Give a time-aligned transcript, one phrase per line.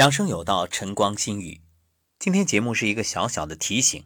[0.00, 1.60] 养生有道，晨光心语。
[2.18, 4.02] 今天节目是一个小小的提醒。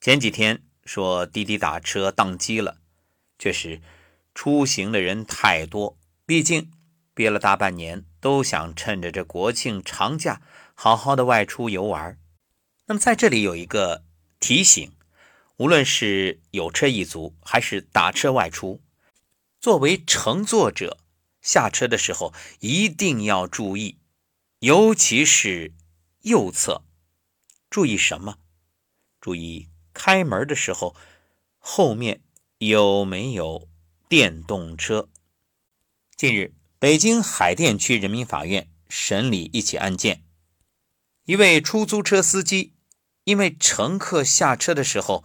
[0.00, 2.78] 前几天说滴滴打车宕机了，
[3.38, 3.82] 确实
[4.34, 6.70] 出行的人太多，毕竟
[7.12, 10.40] 憋了大半年，都想趁着这国庆长假
[10.72, 12.18] 好好的外出游玩。
[12.86, 14.06] 那么在这里有一个
[14.38, 14.90] 提醒，
[15.58, 18.80] 无论是有车一族还是打车外出，
[19.60, 20.96] 作为乘坐者
[21.42, 23.98] 下车的时候一定要注意。
[24.60, 25.72] 尤其是
[26.20, 26.82] 右侧，
[27.70, 28.36] 注意什么？
[29.18, 30.94] 注意开门的时候，
[31.58, 32.20] 后面
[32.58, 33.66] 有没有
[34.06, 35.08] 电动车？
[36.14, 40.22] 近日，北京海淀区人民法院审理一起案件，
[41.24, 42.74] 一位出租车司机
[43.24, 45.24] 因为乘客下车的时候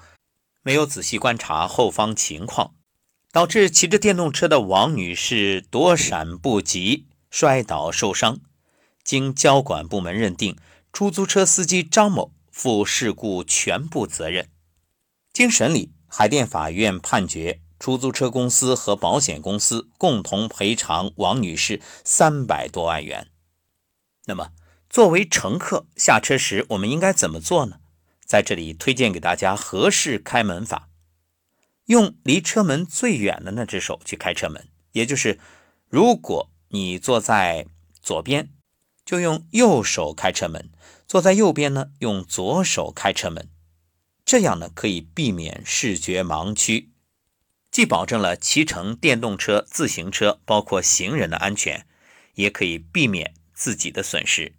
[0.61, 2.73] 没有仔细观察后方情况，
[3.33, 8.39] 导致骑着电动车的王女士躲闪不及，摔倒受伤。
[9.05, 10.57] 经交管部门认定，
[10.91, 14.49] 出租车司机张某负事故全部责任。
[15.31, 23.27] 经审理，海淀法院判决出租车公司和保险公司共同赔偿王女士三百多万元。
[24.25, 24.49] 那么，
[24.89, 27.77] 作为乘客下车时，我们应该怎么做呢？
[28.25, 30.89] 在这里推荐给大家合适开门法：
[31.85, 35.39] 用离车门最远的那只手去开车门，也就是，
[35.89, 37.67] 如果你坐在
[38.01, 38.49] 左边。
[39.05, 40.71] 就用右手开车门，
[41.07, 43.47] 坐在右边呢，用左手开车门，
[44.25, 46.89] 这样呢可以避免视觉盲区，
[47.69, 51.85] 既保证了骑乘电动车、自行车包括行人的安全，
[52.33, 54.55] 也可以避免自己的损失。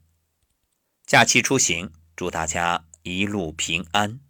[1.05, 4.20] 假期出行，祝大家一路平安。